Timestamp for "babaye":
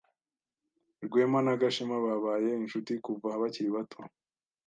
2.05-2.49